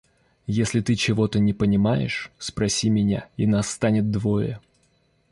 [0.47, 4.59] Если ты чего-то не понимаешь, спроси меня и нас станет двое.